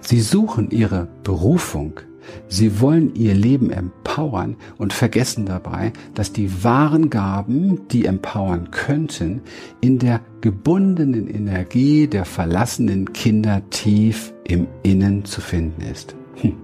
Sie 0.00 0.20
suchen 0.20 0.70
ihre 0.70 1.08
Berufung. 1.22 2.00
Sie 2.48 2.80
wollen 2.80 3.14
ihr 3.14 3.34
Leben 3.34 3.70
empowern 3.70 4.56
und 4.78 4.92
vergessen 4.92 5.44
dabei, 5.46 5.92
dass 6.14 6.32
die 6.32 6.64
wahren 6.64 7.10
Gaben, 7.10 7.86
die 7.88 8.06
empowern 8.06 8.70
könnten, 8.70 9.42
in 9.80 9.98
der 9.98 10.20
gebundenen 10.40 11.28
Energie 11.28 12.08
der 12.08 12.24
verlassenen 12.24 13.12
Kinder 13.12 13.62
tief 13.70 14.32
im 14.44 14.66
Innen 14.82 15.24
zu 15.24 15.40
finden 15.40 15.82
ist. 15.82 16.16
Hm. 16.36 16.56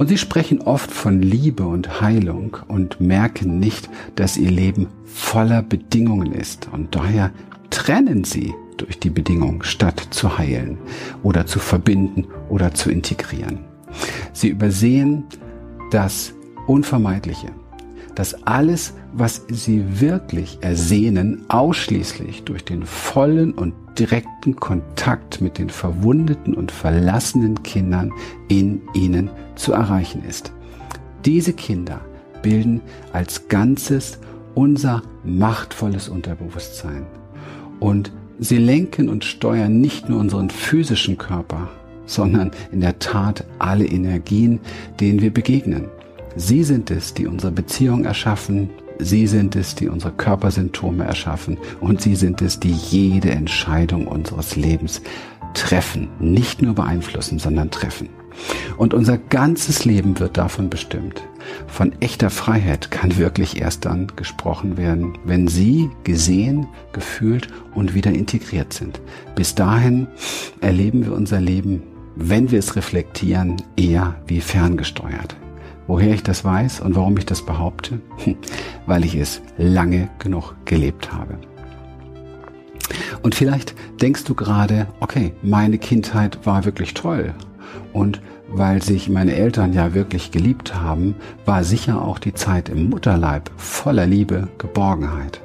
Und 0.00 0.06
sie 0.06 0.16
sprechen 0.16 0.62
oft 0.62 0.90
von 0.90 1.20
Liebe 1.20 1.66
und 1.66 2.00
Heilung 2.00 2.56
und 2.68 3.02
merken 3.02 3.58
nicht, 3.58 3.90
dass 4.16 4.38
ihr 4.38 4.50
Leben 4.50 4.86
voller 5.04 5.60
Bedingungen 5.60 6.32
ist. 6.32 6.70
Und 6.72 6.94
daher 6.94 7.32
trennen 7.68 8.24
sie 8.24 8.54
durch 8.78 8.98
die 8.98 9.10
Bedingungen, 9.10 9.62
statt 9.62 10.06
zu 10.08 10.38
heilen 10.38 10.78
oder 11.22 11.44
zu 11.44 11.58
verbinden 11.58 12.28
oder 12.48 12.72
zu 12.72 12.90
integrieren. 12.90 13.58
Sie 14.32 14.48
übersehen 14.48 15.24
das 15.90 16.32
Unvermeidliche, 16.66 17.48
dass 18.14 18.46
alles, 18.46 18.94
was 19.12 19.42
sie 19.48 20.00
wirklich 20.00 20.58
ersehnen, 20.60 21.44
ausschließlich 21.48 22.44
durch 22.44 22.64
den 22.64 22.84
vollen 22.84 23.52
und 23.52 23.74
direkten 23.98 24.56
Kontakt 24.56 25.40
mit 25.40 25.58
den 25.58 25.70
verwundeten 25.70 26.54
und 26.54 26.72
verlassenen 26.72 27.62
Kindern 27.62 28.12
in 28.48 28.82
ihnen 28.94 29.30
zu 29.56 29.72
erreichen 29.72 30.22
ist. 30.28 30.52
Diese 31.24 31.52
Kinder 31.52 32.00
bilden 32.42 32.80
als 33.12 33.48
Ganzes 33.48 34.18
unser 34.54 35.02
machtvolles 35.24 36.08
Unterbewusstsein. 36.08 37.06
Und 37.78 38.12
sie 38.38 38.58
lenken 38.58 39.08
und 39.08 39.24
steuern 39.24 39.80
nicht 39.80 40.08
nur 40.08 40.20
unseren 40.20 40.50
physischen 40.50 41.18
Körper, 41.18 41.68
sondern 42.06 42.50
in 42.72 42.80
der 42.80 42.98
Tat 42.98 43.44
alle 43.58 43.86
Energien, 43.86 44.60
denen 44.98 45.20
wir 45.20 45.32
begegnen. 45.32 45.88
Sie 46.36 46.64
sind 46.64 46.90
es, 46.90 47.14
die 47.14 47.26
unsere 47.26 47.52
Beziehung 47.52 48.04
erschaffen, 48.04 48.70
Sie 48.98 49.26
sind 49.26 49.56
es, 49.56 49.74
die 49.74 49.88
unsere 49.88 50.12
Körpersymptome 50.12 51.04
erschaffen 51.04 51.56
und 51.80 52.02
Sie 52.02 52.16
sind 52.16 52.42
es, 52.42 52.60
die 52.60 52.72
jede 52.72 53.30
Entscheidung 53.30 54.06
unseres 54.06 54.56
Lebens 54.56 55.00
treffen, 55.54 56.08
nicht 56.20 56.62
nur 56.62 56.74
beeinflussen, 56.74 57.38
sondern 57.38 57.70
treffen. 57.70 58.10
Und 58.76 58.94
unser 58.94 59.18
ganzes 59.18 59.84
Leben 59.84 60.18
wird 60.18 60.36
davon 60.36 60.70
bestimmt. 60.70 61.22
Von 61.66 61.92
echter 62.00 62.30
Freiheit 62.30 62.90
kann 62.90 63.18
wirklich 63.18 63.60
erst 63.60 63.84
dann 63.84 64.12
gesprochen 64.16 64.76
werden, 64.76 65.18
wenn 65.24 65.48
sie 65.48 65.90
gesehen, 66.04 66.66
gefühlt 66.92 67.48
und 67.74 67.94
wieder 67.94 68.12
integriert 68.12 68.72
sind. 68.72 69.00
Bis 69.34 69.54
dahin 69.54 70.06
erleben 70.60 71.04
wir 71.04 71.12
unser 71.12 71.40
Leben, 71.40 71.82
wenn 72.16 72.50
wir 72.50 72.58
es 72.58 72.76
reflektieren, 72.76 73.56
eher 73.76 74.14
wie 74.26 74.40
ferngesteuert. 74.40 75.36
Woher 75.90 76.14
ich 76.14 76.22
das 76.22 76.44
weiß 76.44 76.82
und 76.82 76.94
warum 76.94 77.16
ich 77.16 77.26
das 77.26 77.44
behaupte? 77.44 78.00
Weil 78.86 79.04
ich 79.04 79.16
es 79.16 79.42
lange 79.58 80.08
genug 80.20 80.54
gelebt 80.64 81.12
habe. 81.12 81.36
Und 83.22 83.34
vielleicht 83.34 83.74
denkst 84.00 84.22
du 84.22 84.36
gerade, 84.36 84.86
okay, 85.00 85.32
meine 85.42 85.78
Kindheit 85.78 86.46
war 86.46 86.64
wirklich 86.64 86.94
toll. 86.94 87.34
Und 87.92 88.22
weil 88.46 88.80
sich 88.82 89.08
meine 89.08 89.34
Eltern 89.34 89.72
ja 89.72 89.92
wirklich 89.92 90.30
geliebt 90.30 90.76
haben, 90.76 91.16
war 91.44 91.64
sicher 91.64 92.00
auch 92.00 92.20
die 92.20 92.34
Zeit 92.34 92.68
im 92.68 92.88
Mutterleib 92.88 93.50
voller 93.56 94.06
Liebe, 94.06 94.46
Geborgenheit. 94.58 95.40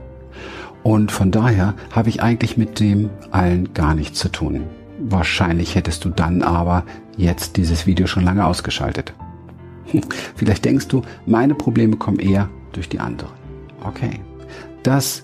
Und 0.83 1.11
von 1.11 1.31
daher 1.31 1.73
habe 1.91 2.09
ich 2.09 2.21
eigentlich 2.21 2.55
mit 2.55 2.79
dem 2.79 3.09
allen 3.31 3.73
gar 3.73 3.95
nichts 3.95 4.19
zu 4.19 4.29
tun. 4.31 4.67
Wahrscheinlich 4.99 5.73
hättest 5.73 6.05
du 6.05 6.09
dann 6.09 6.43
aber 6.43 6.83
jetzt 7.17 7.57
dieses 7.57 7.87
Video 7.87 8.05
schon 8.05 8.23
lange 8.23 8.45
ausgeschaltet. 8.45 9.15
Vielleicht 10.35 10.65
denkst 10.65 10.87
du, 10.87 11.01
meine 11.25 11.55
Probleme 11.55 11.97
kommen 11.97 12.19
eher 12.19 12.49
durch 12.71 12.89
die 12.89 12.99
anderen. 12.99 13.33
Okay. 13.83 14.19
Das 14.83 15.23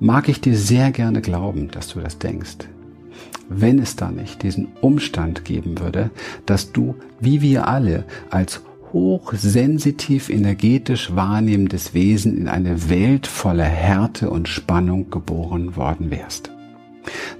mag 0.00 0.28
ich 0.28 0.40
dir 0.40 0.56
sehr 0.56 0.90
gerne 0.90 1.20
glauben, 1.20 1.70
dass 1.70 1.88
du 1.88 2.00
das 2.00 2.18
denkst. 2.18 2.68
Wenn 3.48 3.78
es 3.78 3.96
da 3.96 4.10
nicht 4.10 4.42
diesen 4.42 4.68
Umstand 4.80 5.44
geben 5.44 5.78
würde, 5.78 6.10
dass 6.46 6.72
du, 6.72 6.96
wie 7.20 7.40
wir 7.40 7.68
alle, 7.68 8.04
als 8.30 8.62
hochsensitiv 8.92 10.30
energetisch 10.30 11.14
wahrnehmendes 11.14 11.94
Wesen 11.94 12.36
in 12.36 12.48
eine 12.48 12.88
Welt 12.88 13.26
voller 13.26 13.64
Härte 13.64 14.30
und 14.30 14.48
Spannung 14.48 15.10
geboren 15.10 15.76
worden 15.76 16.10
wärst. 16.10 16.55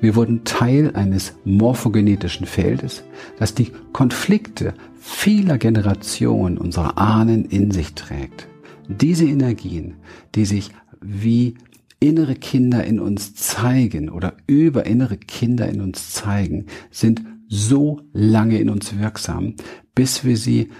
Wir 0.00 0.14
wurden 0.14 0.44
Teil 0.44 0.94
eines 0.94 1.34
morphogenetischen 1.44 2.46
Feldes, 2.46 3.02
das 3.38 3.54
die 3.54 3.72
Konflikte 3.92 4.74
vieler 5.00 5.58
Generationen 5.58 6.58
unserer 6.58 6.98
Ahnen 6.98 7.44
in 7.44 7.70
sich 7.70 7.94
trägt. 7.94 8.48
Diese 8.88 9.24
Energien, 9.24 9.94
die 10.34 10.44
sich 10.44 10.70
wie 11.00 11.54
innere 12.00 12.34
Kinder 12.34 12.84
in 12.84 13.00
uns 13.00 13.34
zeigen 13.34 14.10
oder 14.10 14.36
über 14.46 14.86
innere 14.86 15.16
Kinder 15.16 15.68
in 15.68 15.80
uns 15.80 16.12
zeigen, 16.12 16.66
sind 16.90 17.22
so 17.48 18.00
lange 18.12 18.58
in 18.58 18.68
uns 18.70 18.98
wirksam, 18.98 19.54
bis 19.94 20.24
wir 20.24 20.36
sie 20.36 20.70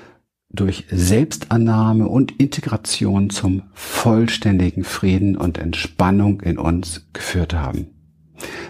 durch 0.51 0.85
Selbstannahme 0.91 2.09
und 2.09 2.33
Integration 2.41 3.31
zum 3.31 3.63
vollständigen 3.73 4.85
Frieden 4.85 5.37
und 5.37 5.59
Entspannung 5.59 6.41
in 6.41 6.59
uns 6.59 7.07
geführt 7.13 7.55
haben. 7.55 7.96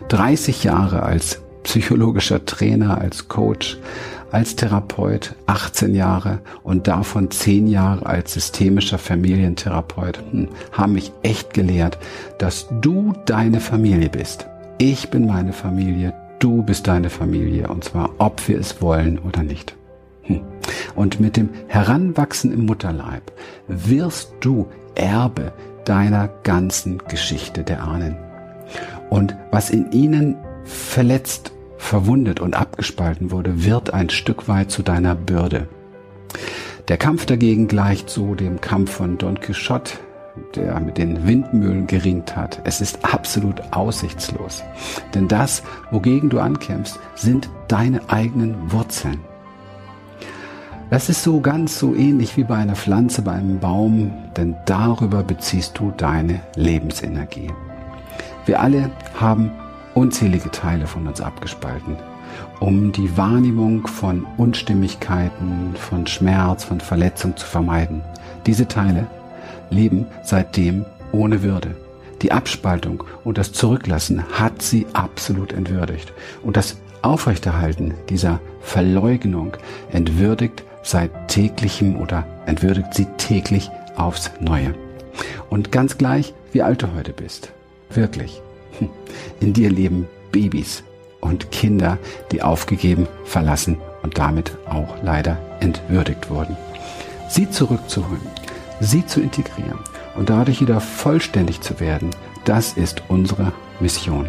30 0.08 0.64
Jahre 0.64 1.02
als 1.02 1.42
psychologischer 1.62 2.44
Trainer, 2.44 2.98
als 2.98 3.28
Coach, 3.28 3.78
als 4.30 4.56
Therapeut 4.56 5.34
18 5.46 5.94
Jahre 5.94 6.40
und 6.62 6.86
davon 6.88 7.30
10 7.30 7.66
Jahre 7.68 8.06
als 8.06 8.34
systemischer 8.34 8.98
Familientherapeut 8.98 10.20
hm, 10.30 10.48
haben 10.72 10.92
mich 10.92 11.12
echt 11.22 11.54
gelehrt, 11.54 11.98
dass 12.38 12.66
du 12.80 13.12
deine 13.24 13.60
Familie 13.60 14.08
bist. 14.08 14.46
Ich 14.78 15.10
bin 15.10 15.26
meine 15.26 15.52
Familie, 15.52 16.12
du 16.38 16.62
bist 16.62 16.86
deine 16.86 17.10
Familie 17.10 17.68
und 17.68 17.84
zwar 17.84 18.10
ob 18.18 18.46
wir 18.48 18.58
es 18.58 18.82
wollen 18.82 19.18
oder 19.18 19.42
nicht. 19.42 19.74
Hm. 20.22 20.42
Und 20.94 21.20
mit 21.20 21.36
dem 21.36 21.48
Heranwachsen 21.68 22.52
im 22.52 22.66
Mutterleib 22.66 23.32
wirst 23.68 24.32
du 24.40 24.66
Erbe 24.94 25.52
deiner 25.84 26.28
ganzen 26.42 26.98
Geschichte 27.08 27.62
der 27.62 27.82
Ahnen. 27.82 28.16
Und 29.10 29.36
was 29.50 29.70
in 29.70 29.92
ihnen 29.92 30.36
verletzt 30.64 31.52
verwundet 31.78 32.40
und 32.40 32.54
abgespalten 32.54 33.30
wurde, 33.30 33.64
wird 33.64 33.92
ein 33.92 34.10
Stück 34.10 34.48
weit 34.48 34.70
zu 34.70 34.82
deiner 34.82 35.14
Bürde. 35.14 35.68
Der 36.88 36.96
Kampf 36.96 37.26
dagegen 37.26 37.68
gleicht 37.68 38.10
so 38.10 38.34
dem 38.34 38.60
Kampf 38.60 38.92
von 38.92 39.18
Don 39.18 39.40
Quixote, 39.40 39.94
der 40.54 40.78
mit 40.80 40.98
den 40.98 41.26
Windmühlen 41.26 41.86
geringt 41.86 42.36
hat. 42.36 42.60
Es 42.64 42.80
ist 42.80 43.04
absolut 43.04 43.60
aussichtslos. 43.72 44.62
Denn 45.14 45.28
das, 45.28 45.62
wogegen 45.90 46.28
du 46.28 46.38
ankämpfst, 46.38 46.98
sind 47.14 47.48
deine 47.68 48.08
eigenen 48.08 48.70
Wurzeln. 48.70 49.18
Das 50.90 51.08
ist 51.08 51.24
so 51.24 51.40
ganz 51.40 51.78
so 51.78 51.96
ähnlich 51.96 52.36
wie 52.36 52.44
bei 52.44 52.56
einer 52.56 52.76
Pflanze, 52.76 53.22
bei 53.22 53.32
einem 53.32 53.58
Baum, 53.58 54.12
denn 54.36 54.54
darüber 54.66 55.24
beziehst 55.24 55.76
du 55.78 55.92
deine 55.96 56.40
Lebensenergie. 56.54 57.50
Wir 58.46 58.60
alle 58.60 58.90
haben 59.18 59.50
unzählige 59.94 60.52
Teile 60.52 60.86
von 60.86 61.08
uns 61.08 61.20
abgespalten, 61.20 61.96
um 62.60 62.92
die 62.92 63.16
Wahrnehmung 63.16 63.88
von 63.88 64.24
Unstimmigkeiten, 64.36 65.74
von 65.74 66.06
Schmerz, 66.06 66.62
von 66.62 66.80
Verletzung 66.80 67.36
zu 67.36 67.44
vermeiden. 67.44 68.02
Diese 68.46 68.68
Teile 68.68 69.08
leben 69.70 70.06
seitdem 70.22 70.84
ohne 71.10 71.42
Würde. 71.42 71.74
Die 72.22 72.30
Abspaltung 72.30 73.02
und 73.24 73.36
das 73.36 73.52
Zurücklassen 73.52 74.22
hat 74.32 74.62
sie 74.62 74.86
absolut 74.92 75.52
entwürdigt. 75.52 76.12
Und 76.44 76.56
das 76.56 76.76
Aufrechterhalten 77.02 77.94
dieser 78.08 78.40
Verleugnung 78.60 79.56
entwürdigt 79.90 80.62
seit 80.82 81.28
täglichem 81.28 81.96
oder 81.96 82.24
entwürdigt 82.46 82.94
sie 82.94 83.06
täglich 83.18 83.70
aufs 83.96 84.30
Neue. 84.40 84.74
Und 85.50 85.72
ganz 85.72 85.98
gleich, 85.98 86.32
wie 86.52 86.62
alt 86.62 86.82
du 86.82 86.94
heute 86.94 87.12
bist. 87.12 87.52
Wirklich. 87.90 88.42
In 89.40 89.52
dir 89.52 89.70
leben 89.70 90.06
Babys 90.32 90.82
und 91.20 91.50
Kinder, 91.50 91.98
die 92.30 92.42
aufgegeben, 92.42 93.08
verlassen 93.24 93.78
und 94.02 94.18
damit 94.18 94.52
auch 94.68 94.96
leider 95.02 95.38
entwürdigt 95.60 96.30
wurden. 96.30 96.56
Sie 97.28 97.50
zurückzuholen, 97.50 98.20
sie 98.80 99.04
zu 99.06 99.20
integrieren 99.20 99.78
und 100.16 100.30
dadurch 100.30 100.60
wieder 100.60 100.80
vollständig 100.80 101.60
zu 101.60 101.80
werden, 101.80 102.10
das 102.44 102.74
ist 102.74 103.02
unsere 103.08 103.52
Mission. 103.80 104.28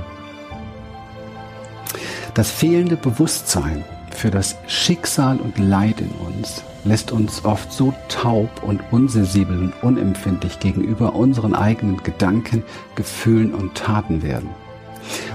Das 2.34 2.52
fehlende 2.52 2.96
Bewusstsein 2.96 3.84
für 4.18 4.32
das 4.32 4.58
Schicksal 4.66 5.38
und 5.38 5.60
Leid 5.60 6.02
in 6.02 6.10
uns 6.26 6.64
lässt 6.84 7.12
uns 7.12 7.46
oft 7.46 7.72
so 7.72 7.94
taub 8.10 8.50
und 8.64 8.82
unsensibel 8.90 9.60
und 9.60 9.84
unempfindlich 9.84 10.60
gegenüber 10.60 11.14
unseren 11.14 11.54
eigenen 11.54 12.02
Gedanken, 12.02 12.64
Gefühlen 12.96 13.54
und 13.54 13.76
Taten 13.76 14.24
werden. 14.24 14.50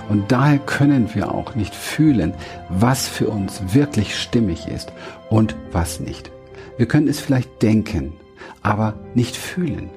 Und 0.09 0.33
daher 0.33 0.59
können 0.59 1.15
wir 1.15 1.33
auch 1.33 1.55
nicht 1.55 1.75
fühlen, 1.75 2.35
was 2.69 3.07
für 3.07 3.29
uns 3.29 3.63
wirklich 3.73 4.19
stimmig 4.19 4.67
ist 4.67 4.93
und 5.31 5.55
was 5.71 6.01
nicht. 6.01 6.33
Wir 6.77 6.87
können 6.87 7.07
es 7.07 7.21
vielleicht 7.21 7.63
denken, 7.63 8.15
aber 8.63 8.95
nicht 9.15 9.37
fühlen. 9.37 9.91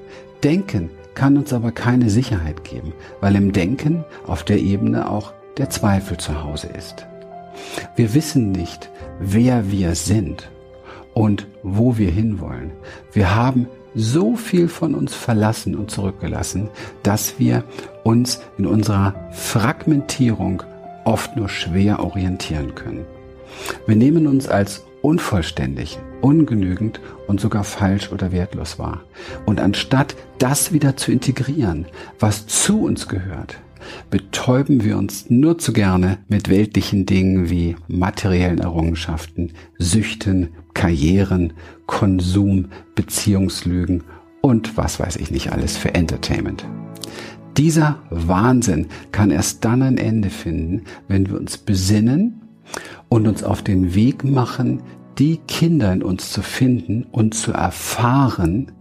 Denken 0.44 0.90
kann 1.14 1.36
uns 1.36 1.52
aber 1.52 1.72
keine 1.72 2.08
Sicherheit 2.08 2.62
geben, 2.62 2.92
weil 3.20 3.34
im 3.34 3.52
Denken 3.52 4.04
auf 4.26 4.44
der 4.44 4.58
Ebene 4.58 5.10
auch 5.10 5.32
der 5.58 5.70
Zweifel 5.70 6.18
zu 6.18 6.44
Hause 6.44 6.68
ist. 6.68 7.06
Wir 7.94 8.14
wissen 8.14 8.52
nicht, 8.52 8.90
wer 9.20 9.70
wir 9.70 9.94
sind 9.94 10.50
und 11.14 11.46
wo 11.62 11.96
wir 11.96 12.10
hinwollen. 12.10 12.72
Wir 13.12 13.34
haben 13.34 13.68
so 13.94 14.36
viel 14.36 14.68
von 14.68 14.94
uns 14.94 15.14
verlassen 15.14 15.74
und 15.74 15.90
zurückgelassen, 15.90 16.68
dass 17.02 17.38
wir 17.38 17.64
uns 18.04 18.40
in 18.58 18.66
unserer 18.66 19.14
Fragmentierung 19.32 20.62
oft 21.04 21.36
nur 21.36 21.48
schwer 21.48 22.00
orientieren 22.00 22.74
können. 22.74 23.06
Wir 23.86 23.96
nehmen 23.96 24.26
uns 24.26 24.48
als 24.48 24.84
unvollständig, 25.00 25.98
ungenügend 26.20 27.00
und 27.26 27.40
sogar 27.40 27.64
falsch 27.64 28.12
oder 28.12 28.32
wertlos 28.32 28.78
wahr. 28.78 29.04
Und 29.46 29.60
anstatt 29.60 30.16
das 30.38 30.72
wieder 30.72 30.96
zu 30.96 31.12
integrieren, 31.12 31.86
was 32.18 32.46
zu 32.46 32.82
uns 32.82 33.08
gehört, 33.08 33.58
betäuben 34.10 34.84
wir 34.84 34.96
uns 34.96 35.30
nur 35.30 35.58
zu 35.58 35.72
gerne 35.72 36.18
mit 36.28 36.48
weltlichen 36.48 37.06
Dingen 37.06 37.50
wie 37.50 37.76
materiellen 37.88 38.58
Errungenschaften, 38.58 39.52
Süchten, 39.78 40.48
Karrieren, 40.74 41.52
Konsum, 41.86 42.66
Beziehungslügen 42.94 44.04
und 44.40 44.76
was 44.76 45.00
weiß 45.00 45.16
ich 45.16 45.30
nicht 45.30 45.52
alles 45.52 45.76
für 45.76 45.94
Entertainment. 45.94 46.66
Dieser 47.56 48.02
Wahnsinn 48.10 48.86
kann 49.12 49.30
erst 49.30 49.64
dann 49.64 49.82
ein 49.82 49.96
Ende 49.96 50.28
finden, 50.28 50.82
wenn 51.08 51.28
wir 51.28 51.38
uns 51.38 51.56
besinnen 51.56 52.42
und 53.08 53.26
uns 53.26 53.42
auf 53.42 53.62
den 53.62 53.94
Weg 53.94 54.24
machen, 54.24 54.82
die 55.18 55.38
Kinder 55.48 55.92
in 55.92 56.02
uns 56.02 56.30
zu 56.30 56.42
finden 56.42 57.04
und 57.10 57.34
zu 57.34 57.52
erfahren 57.52 58.72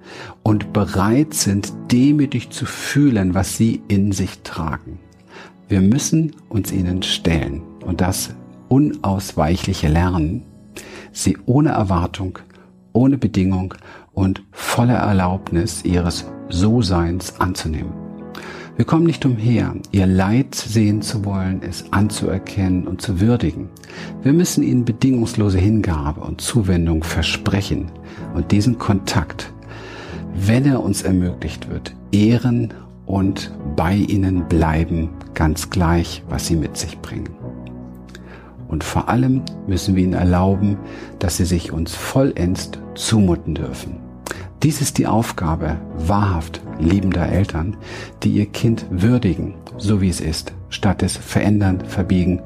und 0.44 0.74
bereit 0.74 1.34
sind, 1.34 1.74
demütig 1.92 2.50
zu 2.50 2.66
fühlen, 2.66 3.34
was 3.34 3.58
sie 3.58 3.82
in 3.88 4.12
sich 4.12 4.40
tragen. 4.40 5.00
Wir 5.68 5.82
müssen 5.82 6.36
uns 6.50 6.72
ihnen 6.72 7.04
stellen 7.04 7.62
und 7.86 8.02
das 8.02 8.36
unausweichliche 8.68 9.88
lernen, 9.88 10.44
sie 11.12 11.38
ohne 11.46 11.70
Erwartung, 11.70 12.40
ohne 12.94 13.18
Bedingung 13.18 13.74
und 14.14 14.44
voller 14.52 14.96
Erlaubnis 14.98 15.84
ihres 15.84 16.26
So-Seins 16.50 17.40
anzunehmen. 17.40 18.05
Wir 18.78 18.84
kommen 18.84 19.06
nicht 19.06 19.26
umher, 19.26 19.74
ihr 19.92 20.06
Leid 20.06 20.54
sehen 20.54 21.02
zu 21.02 21.24
wollen, 21.24 21.62
es 21.62 21.94
anzuerkennen 21.94 22.88
und 22.88 23.02
zu 23.02 23.22
würdigen. 23.22 23.70
Wir 24.22 24.34
müssen 24.34 24.64
ihnen 24.64 24.84
bedingungslose 24.84 25.60
Hingabe 25.60 26.20
und 26.20 26.42
Zuwendung 26.42 27.02
versprechen 27.02 27.90
und 28.34 28.52
diesen 28.52 28.78
Kontakt, 28.78 29.54
wenn 30.36 30.66
er 30.66 30.84
uns 30.84 31.04
ermöglicht 31.04 31.70
wird, 31.70 31.96
ehren 32.12 32.74
und 33.06 33.54
bei 33.78 33.96
ihnen 33.96 34.50
bleiben, 34.50 35.10
ganz 35.34 35.70
gleich, 35.70 36.24
was 36.28 36.48
sie 36.48 36.58
mit 36.58 36.76
sich 36.76 37.00
bringen. 37.00 37.30
Und 38.68 38.84
vor 38.84 39.08
allem 39.08 39.44
müssen 39.68 39.96
wir 39.96 40.04
ihnen 40.04 40.14
erlauben, 40.14 40.76
dass 41.20 41.38
sie 41.38 41.46
sich 41.46 41.72
uns 41.72 41.96
vollends 41.96 42.72
zumuten 42.96 43.56
dürfen. 43.56 44.05
Dies 44.66 44.82
ist 44.82 44.98
die 44.98 45.06
Aufgabe 45.06 45.78
wahrhaft 45.96 46.60
liebender 46.80 47.30
Eltern, 47.30 47.78
die 48.24 48.32
ihr 48.32 48.48
Kind 48.48 48.88
würdigen, 48.90 49.54
so 49.78 50.02
wie 50.02 50.10
es 50.10 50.20
ist, 50.20 50.54
statt 50.70 51.04
es 51.04 51.16
verändern, 51.18 51.86
verbiegen 51.86 52.42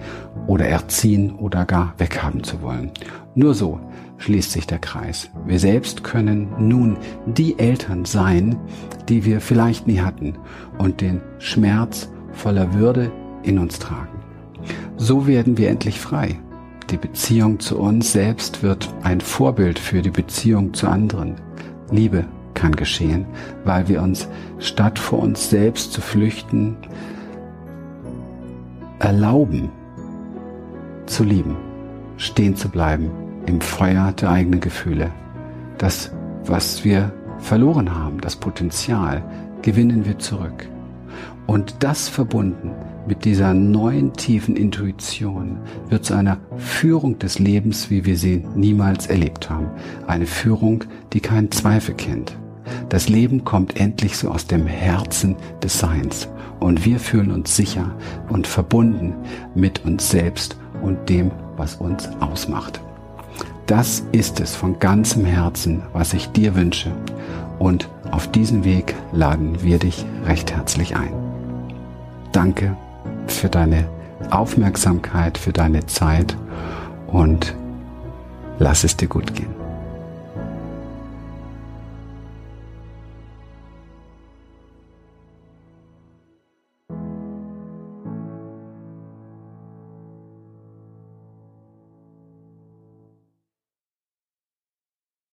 oder 0.45 0.65
erziehen 0.65 1.33
oder 1.33 1.63
gar 1.63 1.93
weghaben 1.97 2.43
zu 2.43 2.61
wollen. 2.61 2.91
Nur 3.35 3.53
so 3.53 3.79
schließt 4.17 4.51
sich 4.51 4.67
der 4.67 4.79
Kreis. 4.79 5.29
Wir 5.47 5.59
selbst 5.59 6.03
können 6.03 6.49
nun 6.59 6.97
die 7.25 7.57
Eltern 7.57 8.03
sein, 8.03 8.57
die 9.07 9.23
wir 9.23 9.39
vielleicht 9.39 9.87
nie 9.87 10.01
hatten 10.01 10.33
und 10.77 10.99
den 10.99 11.21
Schmerz 11.37 12.09
voller 12.33 12.73
Würde 12.73 13.13
in 13.43 13.57
uns 13.57 13.79
tragen. 13.79 14.19
So 14.97 15.25
werden 15.25 15.57
wir 15.57 15.69
endlich 15.69 16.01
frei. 16.01 16.37
Die 16.89 16.97
Beziehung 16.97 17.61
zu 17.61 17.79
uns 17.79 18.11
selbst 18.11 18.61
wird 18.61 18.93
ein 19.03 19.21
Vorbild 19.21 19.79
für 19.79 20.01
die 20.01 20.11
Beziehung 20.11 20.73
zu 20.73 20.89
anderen. 20.89 21.35
Liebe 21.91 22.25
kann 22.53 22.75
geschehen, 22.75 23.25
weil 23.63 23.87
wir 23.87 24.01
uns 24.01 24.27
statt 24.59 24.99
vor 24.99 25.19
uns 25.19 25.49
selbst 25.49 25.93
zu 25.93 26.01
flüchten, 26.01 26.77
erlauben 28.99 29.69
zu 31.05 31.23
lieben, 31.23 31.55
stehen 32.17 32.55
zu 32.55 32.69
bleiben 32.69 33.09
im 33.45 33.61
Feuer 33.61 34.11
der 34.11 34.31
eigenen 34.31 34.59
Gefühle. 34.59 35.11
Das, 35.77 36.11
was 36.45 36.83
wir 36.83 37.11
verloren 37.39 37.95
haben, 37.95 38.19
das 38.21 38.35
Potenzial, 38.35 39.23
gewinnen 39.61 40.05
wir 40.05 40.19
zurück. 40.19 40.67
Und 41.47 41.75
das 41.79 42.09
verbunden 42.09 42.71
mit 43.09 43.25
dieser 43.25 43.55
neuen 43.55 44.13
tiefen 44.13 44.55
Intuition 44.55 45.57
wird 45.89 46.05
zu 46.05 46.13
einer 46.13 46.37
Führung 46.57 47.17
des 47.17 47.39
Lebens, 47.39 47.89
wie 47.89 48.05
wir 48.05 48.15
sie 48.15 48.45
niemals 48.55 49.07
erlebt 49.07 49.49
haben. 49.49 49.65
Eine 50.05 50.27
Führung, 50.27 50.83
die 51.11 51.19
keinen 51.19 51.49
Zweifel 51.51 51.95
kennt. 51.95 52.37
Das 52.89 53.09
Leben 53.09 53.43
kommt 53.43 53.79
endlich 53.79 54.15
so 54.15 54.29
aus 54.29 54.45
dem 54.45 54.67
Herzen 54.67 55.35
des 55.63 55.79
Seins 55.79 56.29
und 56.59 56.85
wir 56.85 56.99
fühlen 56.99 57.31
uns 57.31 57.55
sicher 57.55 57.95
und 58.29 58.45
verbunden 58.45 59.15
mit 59.55 59.85
uns 59.85 60.11
selbst 60.11 60.55
und 60.83 61.09
dem, 61.09 61.31
was 61.57 61.77
uns 61.77 62.09
ausmacht. 62.19 62.79
Das 63.65 64.03
ist 64.11 64.39
es 64.39 64.55
von 64.55 64.77
ganzem 64.77 65.25
Herzen, 65.25 65.81
was 65.93 66.13
ich 66.13 66.27
dir 66.29 66.53
wünsche 66.53 66.91
und 67.57 67.89
auf 68.11 68.29
diesen 68.29 68.63
Weg 68.65 68.93
laden 69.11 69.63
wir 69.63 69.79
dich 69.79 70.05
recht 70.27 70.51
herzlich 70.53 70.95
ein. 70.95 71.13
Danke 72.31 72.77
für 73.31 73.49
deine 73.49 73.87
Aufmerksamkeit, 74.29 75.37
für 75.37 75.53
deine 75.53 75.85
Zeit 75.85 76.35
und 77.07 77.55
lass 78.59 78.83
es 78.83 78.97
dir 78.97 79.07
gut 79.07 79.33
gehen. 79.33 79.58